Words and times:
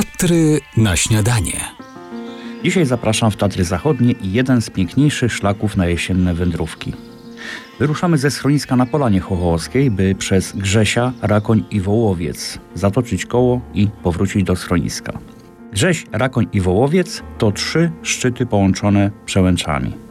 Tatry 0.00 0.60
na 0.76 0.96
śniadanie. 0.96 1.60
Dzisiaj 2.64 2.86
zapraszam 2.86 3.30
w 3.30 3.36
Tatry 3.36 3.64
Zachodnie 3.64 4.12
i 4.12 4.32
jeden 4.32 4.62
z 4.62 4.70
piękniejszych 4.70 5.32
szlaków 5.32 5.76
na 5.76 5.86
jesienne 5.86 6.34
wędrówki. 6.34 6.92
Wyruszamy 7.78 8.18
ze 8.18 8.30
schroniska 8.30 8.76
na 8.76 8.86
Polanie 8.86 9.20
Chochołowskiej, 9.20 9.90
by 9.90 10.14
przez 10.14 10.52
Grzesia, 10.56 11.12
Rakoń 11.22 11.64
i 11.70 11.80
Wołowiec 11.80 12.58
zatoczyć 12.74 13.26
koło 13.26 13.60
i 13.74 13.88
powrócić 14.02 14.44
do 14.44 14.56
schroniska. 14.56 15.12
Grześ, 15.72 16.06
Rakoń 16.12 16.46
i 16.52 16.60
Wołowiec 16.60 17.22
to 17.38 17.52
trzy 17.52 17.90
szczyty 18.02 18.46
połączone 18.46 19.10
przełęczami. 19.26 20.09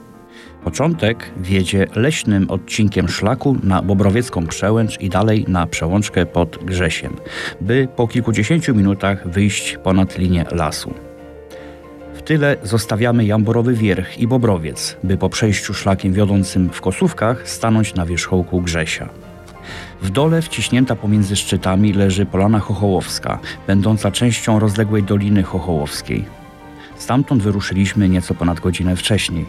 Początek 0.63 1.31
wiedzie 1.37 1.87
leśnym 1.95 2.49
odcinkiem 2.49 3.07
szlaku 3.09 3.55
na 3.63 3.81
Bobrowiecką 3.81 4.47
Przełęcz 4.47 5.01
i 5.01 5.09
dalej 5.09 5.45
na 5.47 5.67
przełączkę 5.67 6.25
pod 6.25 6.63
Grzesiem, 6.65 7.15
by 7.61 7.87
po 7.95 8.07
kilkudziesięciu 8.07 8.75
minutach 8.75 9.27
wyjść 9.27 9.77
ponad 9.83 10.17
linię 10.17 10.45
lasu. 10.51 10.93
W 12.13 12.21
tyle 12.21 12.57
zostawiamy 12.63 13.25
Jamborowy 13.25 13.73
Wierch 13.73 14.17
i 14.17 14.27
Bobrowiec, 14.27 14.97
by 15.03 15.17
po 15.17 15.29
przejściu 15.29 15.73
szlakiem 15.73 16.13
wiodącym 16.13 16.69
w 16.69 16.81
Kosówkach 16.81 17.49
stanąć 17.49 17.95
na 17.95 18.05
wierzchołku 18.05 18.61
Grzesia. 18.61 19.09
W 20.01 20.09
dole 20.09 20.41
wciśnięta 20.41 20.95
pomiędzy 20.95 21.35
szczytami 21.35 21.93
leży 21.93 22.25
Polana 22.25 22.59
Chochołowska, 22.59 23.39
będąca 23.67 24.11
częścią 24.11 24.59
rozległej 24.59 25.03
Doliny 25.03 25.43
Chochołowskiej. 25.43 26.25
Stamtąd 26.97 27.43
wyruszyliśmy 27.43 28.09
nieco 28.09 28.35
ponad 28.35 28.59
godzinę 28.59 28.95
wcześniej. 28.95 29.45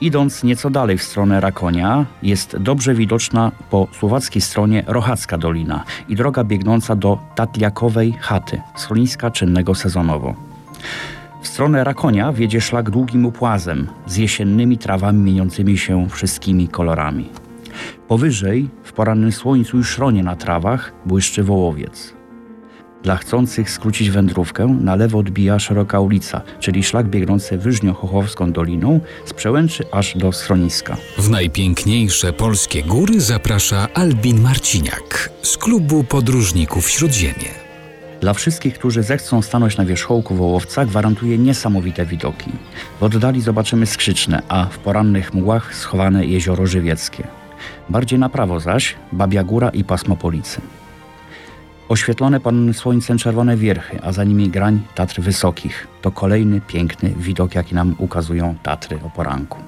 Idąc 0.00 0.44
nieco 0.44 0.70
dalej 0.70 0.98
w 0.98 1.02
stronę 1.02 1.40
Rakonia, 1.40 2.06
jest 2.22 2.56
dobrze 2.56 2.94
widoczna 2.94 3.52
po 3.70 3.88
słowackiej 3.92 4.42
stronie 4.42 4.84
Rochacka 4.86 5.38
Dolina 5.38 5.84
i 6.08 6.16
droga 6.16 6.44
biegnąca 6.44 6.96
do 6.96 7.18
Tatliakowej 7.34 8.12
Chaty, 8.20 8.60
schroniska 8.76 9.30
czynnego 9.30 9.74
sezonowo. 9.74 10.34
W 11.42 11.48
stronę 11.48 11.84
Rakonia 11.84 12.32
wiedzie 12.32 12.60
szlak 12.60 12.90
długim 12.90 13.26
upłazem 13.26 13.86
z 14.06 14.16
jesiennymi 14.16 14.78
trawami 14.78 15.20
mieniącymi 15.20 15.78
się 15.78 16.08
wszystkimi 16.08 16.68
kolorami. 16.68 17.28
Powyżej, 18.08 18.68
w 18.82 18.92
porannym 18.92 19.32
słońcu 19.32 19.78
i 19.78 19.84
szronie 19.84 20.22
na 20.22 20.36
trawach, 20.36 20.92
błyszczy 21.06 21.42
wołowiec. 21.42 22.19
Dla 23.02 23.16
chcących 23.16 23.70
skrócić 23.70 24.10
wędrówkę 24.10 24.66
na 24.80 24.96
lewo 24.96 25.18
odbija 25.18 25.58
szeroka 25.58 26.00
ulica, 26.00 26.40
czyli 26.60 26.84
szlak 26.84 27.08
biegnący 27.08 27.58
Wyżnio-Chochowską 27.58 28.52
doliną 28.52 29.00
z 29.24 29.32
przełęczy 29.32 29.84
aż 29.92 30.16
do 30.16 30.32
schroniska. 30.32 30.96
W 31.18 31.30
najpiękniejsze 31.30 32.32
polskie 32.32 32.82
góry 32.82 33.20
zaprasza 33.20 33.88
Albin 33.94 34.40
Marciniak 34.40 35.30
z 35.42 35.56
klubu 35.56 36.04
podróżników 36.04 36.90
Śródziemie. 36.90 37.60
Dla 38.20 38.34
wszystkich, 38.34 38.74
którzy 38.74 39.02
zechcą 39.02 39.42
stanąć 39.42 39.76
na 39.76 39.84
wierzchołku 39.84 40.34
Wołowca, 40.34 40.84
gwarantuje 40.84 41.38
niesamowite 41.38 42.06
widoki. 42.06 42.50
W 43.00 43.02
oddali 43.02 43.40
zobaczymy 43.40 43.86
Skrzyczne, 43.86 44.42
a 44.48 44.64
w 44.66 44.78
porannych 44.78 45.34
mgłach 45.34 45.74
schowane 45.74 46.26
jezioro 46.26 46.66
Żywieckie. 46.66 47.26
Bardziej 47.88 48.18
na 48.18 48.28
prawo 48.28 48.60
zaś 48.60 48.94
Babia 49.12 49.44
Góra 49.44 49.68
i 49.68 49.84
pasmo 49.84 50.16
Policy. 50.16 50.60
Oświetlone 51.90 52.40
pan 52.40 52.74
słońcem 52.74 53.18
czerwone 53.18 53.56
wierchy, 53.56 54.02
a 54.02 54.12
za 54.12 54.24
nimi 54.24 54.48
grań 54.48 54.80
Tatr 54.94 55.20
Wysokich. 55.20 55.86
To 56.02 56.10
kolejny 56.10 56.60
piękny 56.60 57.14
widok, 57.16 57.54
jaki 57.54 57.74
nam 57.74 57.94
ukazują 57.98 58.54
Tatry 58.62 58.98
o 59.06 59.10
poranku. 59.10 59.58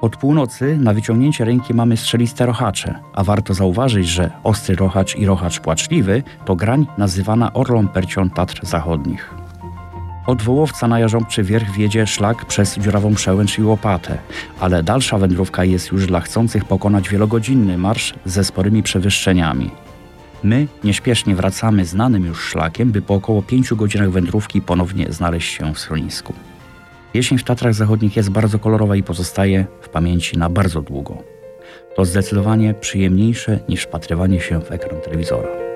Od 0.00 0.16
północy 0.16 0.78
na 0.80 0.94
wyciągnięcie 0.94 1.44
ręki 1.44 1.74
mamy 1.74 1.96
strzeliste 1.96 2.46
rochacze, 2.46 2.94
a 3.14 3.24
warto 3.24 3.54
zauważyć, 3.54 4.08
że 4.08 4.30
ostry 4.44 4.76
rochacz 4.76 5.16
i 5.16 5.26
rochacz 5.26 5.60
płaczliwy 5.60 6.22
to 6.44 6.56
grań 6.56 6.86
nazywana 6.98 7.52
orlą 7.52 7.88
percią 7.88 8.30
Tatr 8.30 8.66
Zachodnich. 8.66 9.34
Od 10.26 10.42
Wołowca 10.42 10.88
na 10.88 10.98
Jarząbczy 10.98 11.42
Wierch 11.42 11.70
wiedzie 11.70 12.06
szlak 12.06 12.44
przez 12.44 12.78
Dziurawą 12.78 13.14
Przełęcz 13.14 13.58
i 13.58 13.62
Łopatę, 13.62 14.18
ale 14.60 14.82
dalsza 14.82 15.18
wędrówka 15.18 15.64
jest 15.64 15.92
już 15.92 16.06
dla 16.06 16.20
chcących 16.20 16.64
pokonać 16.64 17.08
wielogodzinny 17.08 17.78
marsz 17.78 18.14
ze 18.24 18.44
sporymi 18.44 18.82
przewyższeniami. 18.82 19.70
My 20.42 20.66
nieśpiesznie 20.84 21.34
wracamy 21.34 21.84
znanym 21.84 22.26
już 22.26 22.42
szlakiem, 22.42 22.92
by 22.92 23.02
po 23.02 23.14
około 23.14 23.42
pięciu 23.42 23.76
godzinach 23.76 24.10
wędrówki 24.10 24.62
ponownie 24.62 25.06
znaleźć 25.12 25.52
się 25.52 25.74
w 25.74 25.78
schronisku. 25.78 26.34
Jesień 27.14 27.38
w 27.38 27.44
Tatrach 27.44 27.74
Zachodnich 27.74 28.16
jest 28.16 28.30
bardzo 28.30 28.58
kolorowa 28.58 28.96
i 28.96 29.02
pozostaje 29.02 29.66
w 29.80 29.88
pamięci 29.88 30.38
na 30.38 30.50
bardzo 30.50 30.82
długo. 30.82 31.22
To 31.96 32.04
zdecydowanie 32.04 32.74
przyjemniejsze 32.74 33.60
niż 33.68 33.82
wpatrywanie 33.82 34.40
się 34.40 34.60
w 34.60 34.72
ekran 34.72 35.00
telewizora. 35.00 35.69